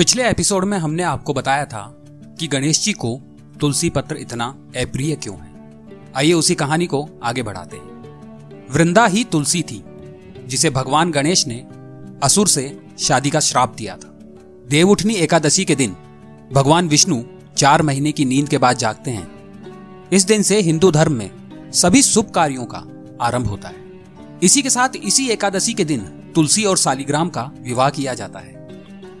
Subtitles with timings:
[0.00, 2.02] पिछले एपिसोड में हमने आपको बताया था
[2.38, 3.20] कि गणेश जी को
[3.60, 5.50] तुलसी पत्र इतना अप्रिय क्यों है?
[6.16, 7.88] आइए उसी कहानी को आगे बढ़ाते हैं।
[8.72, 9.84] वृंदा ही तुलसी थी,
[10.46, 11.66] जिसे भगवान गणेश ने
[12.22, 14.18] असुर से शादी का श्राप दिया था।
[14.68, 15.96] देवउठनी एकादशी के दिन
[16.52, 17.22] भगवान विष्णु
[17.56, 19.30] चार महीने की नींद के बाद जागते हैं।
[20.12, 21.30] इस दिन से हिंदू धर्म में
[21.72, 22.84] सभी शुभ कार्यों का
[23.20, 23.76] आरंभ होता है।
[24.42, 26.00] इसी के साथ इसी एकादशी के दिन
[26.34, 28.59] तुलसी और सालिग्राम का विवाह किया जाता है।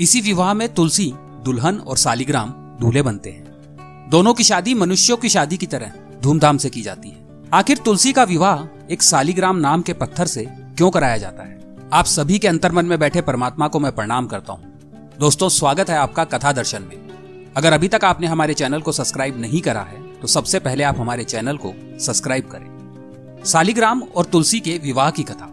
[0.00, 1.12] इसी विवाह में तुलसी,
[1.44, 2.50] दुल्हन और सालिग्राम
[2.80, 5.92] दूल्हे बनते हैं। दोनों की शादी मनुष्यों की शादी की तरह
[6.22, 10.44] धूमधाम से की जाती है। आखिर तुलसी का विवाह एक सालिग्राम नाम के पत्थर से
[10.50, 11.78] क्यों कराया जाता है?
[11.92, 15.96] आप सभी के अंतर्मन में बैठे परमात्मा को मैं प्रणाम करता हूँ। दोस्तों, स्वागत है
[15.96, 20.02] आपका कथा दर्शन में। अगर अभी तक आपने हमारे चैनल को सब्सक्राइब नहीं करा है
[20.12, 25.22] तो सबसे पहले आप हमारे चैनल को सब्सक्राइब करें। सालिग्राम और तुलसी के विवाह की
[25.22, 25.50] कथा।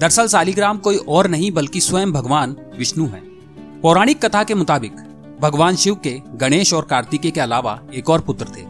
[0.00, 3.29] दरअसल सालिग्राम कोई और नहीं, बल्कि स्वयं भगवान विष्णु है।
[3.82, 4.96] पौराणिक कथा के मुताबिक,
[5.40, 8.64] भगवान शिव के गणेश और कार्तिकेय के अलावा एक और पुत्र थे,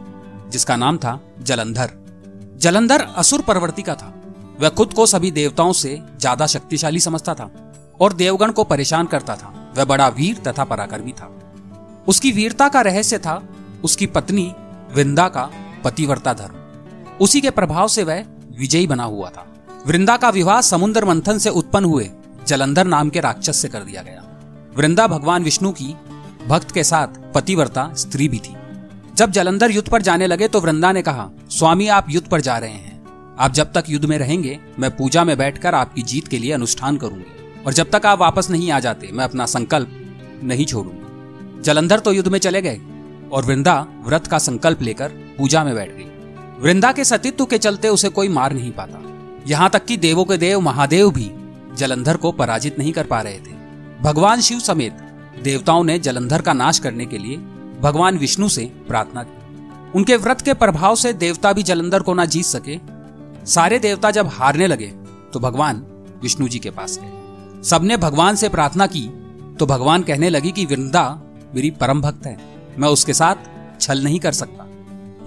[0.49, 1.91] जिसका नाम था जलंधर।
[2.57, 4.13] जलंधर असुर परवर्ती का था।
[4.59, 7.49] वह खुद को सभी देवताओं से ज़्यादा शक्तिशाली समझता था
[8.01, 11.29] और देवगण को परेशान करता था। वह बड़ा वीर तथा पराक्रमी था।
[12.07, 13.41] उसकी वीरता का रहस्य था
[13.83, 14.51] उसकी पत्नी
[14.95, 15.49] वृंदा का
[15.83, 18.25] पतिवर्ता धर्म। उसी के प्रभाव से वह
[18.59, 19.45] विजयी बना हुआ था।
[19.87, 22.09] वृंदा का विवाह समुद्र मंथन से उत्पन्न हुए
[22.47, 24.27] जलंधर नाम के राक्षस से कर दिया गया।
[24.77, 25.95] वृंदा भगवान विष्णु की
[26.47, 28.55] भक्त के साथ पतिवर्ता स्त्री भी थी।
[29.15, 32.57] जब जलंधर युद्ध पर जाने लगे तो वृंदा ने कहा, स्वामी, आप युद्ध पर जा
[32.57, 36.37] रहे हैं। आप जब तक युद्ध में रहेंगे, मैं पूजा में बैठकर आपकी जीत के
[36.37, 39.89] लिए अनुष्ठान करूँगी। और जब तक आप वापस नहीं आ जाते, मैं अपना संकल्प
[40.43, 42.81] नहीं छोड़ूँगी। जलंधर तो युद्ध में चले गए,
[43.31, 46.05] और वृंदा व्रत का संकल्प लेकर पूजा में बैठ गई।
[46.59, 49.01] वृंदा के सतीत्व के चलते उसे कोई मार नहीं पाता।
[49.47, 51.31] यहाँ तक कि देवों के देव महादेव भी
[51.75, 53.50] जलंधर को पराजित नहीं कर पा रहे थे।
[54.01, 54.93] भगवान शिव समेत
[55.43, 57.35] देवताओं ने जलंधर का नाश करने के लिए
[57.81, 62.25] भगवान विष्णु से प्रार्थना की। उनके व्रत के प्रभाव से देवता भी जलंधर को ना
[62.25, 62.77] जीत सके।
[63.45, 64.87] सारे देवता जब हारने लगे
[65.33, 65.83] तो भगवान
[66.23, 69.07] विष्णु जी के पास गए। सबने भगवान से प्रार्थना की
[69.59, 71.03] तो भगवान कहने लगी कि वृंदा,
[71.55, 72.37] मेरी परम भक्त है,
[72.77, 73.35] मैं उसके साथ
[73.81, 74.65] छल नहीं कर सकता।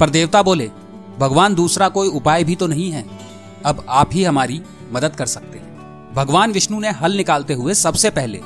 [0.00, 0.70] पर देवता बोले,
[1.18, 3.04] भगवान दूसरा कोई उपाय भी तो नहीं है,
[3.64, 4.60] अब आप ही हमारी
[4.92, 8.40] मदद कर सकते हैं। भगवान विष्णु ने हल निकालते हुए सबसे पहले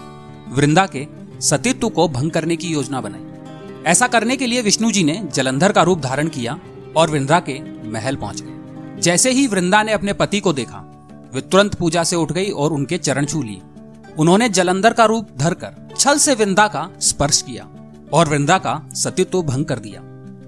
[0.50, 1.06] वृंदा के
[1.41, 5.72] सतीत्व को भंग करने की योजना बनाई। ऐसा करने के लिए विष्णु जी ने जलंधर
[5.72, 6.59] का रूप धारण किया
[6.97, 7.59] और वृंदा के
[7.91, 10.78] महल पहुँच गए। जैसे ही वृंदा ने अपने पति को देखा,
[11.34, 13.60] वे तुरंत पूजा से उठ गई और उनके चरण छू लिए।
[14.19, 17.69] उन्होंने जलंधर का रूप धरकर छल से वृंदा का स्पर्श किया
[18.12, 20.00] और वृंदा का सतीत्व भंग कर दिया।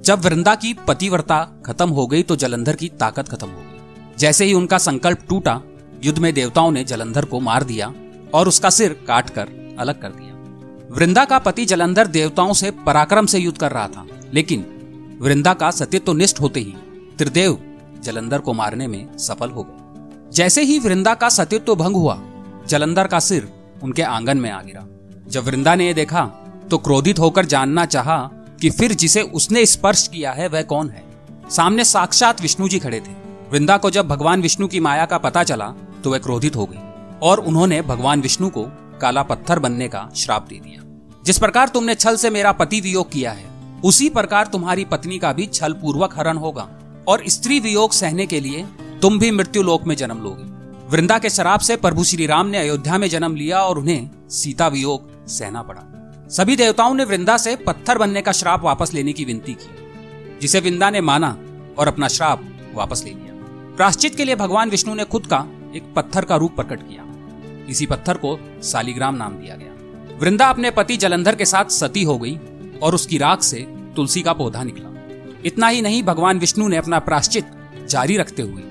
[0.04, 4.44] जब वृंदा की पतिव्रता खत्म हो गई तो जलंधर की ताकत खत्म हो गई। जैसे
[4.44, 5.60] ही उनका संकल्प टूटा,
[6.04, 7.92] युद्ध में देवताओं ने जलंधर को मार दिया
[8.34, 9.48] और उसका सिर काट कर
[9.80, 10.34] अलग कर दिया।
[10.90, 14.64] वृंदा का पति जलंधर देवताओं से पराक्रम से युद्ध कर रहा था, लेकिन
[15.22, 16.74] वृंदा का सत्यत्व निष्ठ होते ही
[17.18, 17.58] त्रिदेव
[18.02, 22.18] जलंधर को मारने में सफल हो गए। जैसे ही वृंदा का सत्यत्व भंग हुआ,
[22.68, 23.48] जलंधर का सिर
[23.82, 24.86] उनके आँगन में आ गिरा।
[25.28, 26.24] जब वृंदा ने यह देखा
[26.70, 28.18] तो क्रोधित होकर जानना चाहा
[28.60, 31.04] कि फिर जिसे उसने स्पर्श किया है, वह कौन है।
[31.50, 33.12] सामने साक्षात विष्णु जी खड़े थे।
[33.52, 35.66] वृंदा को जब भगवान विष्णु की माया का पता चला
[36.04, 36.78] तो वह क्रोधित हो गई
[37.22, 38.64] और उन्होंने भगवान विष्णु को
[39.00, 40.82] काला पत्थर बनने का श्राप दे दिया।
[41.24, 43.50] जिस प्रकार तुमने छल से मेरा पति वियोग किया है,
[43.84, 46.68] उसी प्रकार तुम्हारी पत्नी का भी छल पूर्वक हरण होगा।
[47.08, 48.66] और स्त्री वियोग सहने के लिए
[49.02, 50.42] तुम भी मृत्यु लोक में जन्म लोगे।
[50.88, 54.68] वृंदा के शराब से प्रभु श्री राम ने अयोध्या में जन्म लिया और उन्हें सीता
[54.68, 55.82] वियोग सहना पड़ा।
[56.30, 59.70] सभी देवताओं ने वृंदा से पत्थर बनने का श्राप वापस लेने की विनती की,
[60.40, 61.38] जिसे वृंदा ने माना
[61.78, 62.40] और अपना श्राप
[62.74, 63.34] वापस ले लिया।
[63.76, 65.46] प्राश्चित के लिए भगवान विष्णु ने खुद का
[65.76, 67.09] एक पत्थर का रूप प्रकट किया।
[67.70, 72.18] इसी पत्थर को सालिग्राम नाम दिया गया। वृंदा अपने पति जलंधर के साथ सती हो
[72.18, 72.38] गई
[72.82, 73.58] और उसकी राख से
[73.96, 74.88] तुलसी का पौधा निकला।
[75.44, 77.50] इतना ही नहीं, भगवान विष्णु ने अपना प्राश्चित
[77.88, 78.62] जारी रखते हुए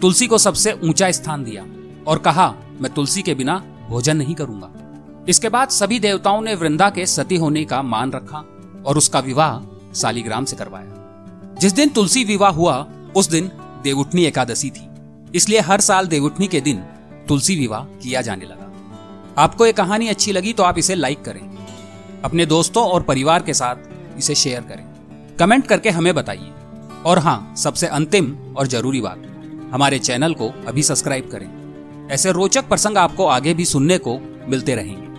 [0.00, 1.64] तुलसी को सबसे ऊँचा स्थान दिया
[2.06, 3.56] और कहा, मैं तुलसी के बिना
[3.88, 4.70] भोजन नहीं करूँगा।
[5.28, 8.38] इसके बाद सभी देवताओं ने वृंदा के सती होने का मान रखा
[8.86, 9.60] और उसका विवाह
[9.94, 12.86] सालिग्राम से करवाया। जिस दिन तुलसी विवाह हुआ,
[13.16, 13.50] उस दिन
[13.82, 14.88] देवउठनी एकादशी थी।
[15.34, 16.82] इसलिए हर साल देवउठनी के दिन
[17.32, 18.68] तुलसी विवाह किया जाने लगा।
[19.38, 21.40] आपको ये कहानी अच्छी लगी तो आप इसे लाइक करें
[22.24, 24.84] अपने दोस्तों और परिवार के साथ इसे शेयर करें।
[25.38, 26.50] कमेंट करके हमें बताइए।
[27.06, 29.22] और हाँ सबसे अंतिम और ज़रूरी बात,
[29.72, 31.48] हमारे चैनल को अभी सब्सक्राइब करें।
[32.10, 34.18] ऐसे रोचक प्रसंग आपको आगे भी सुनने को
[34.48, 35.11] मिलते रहेंगे।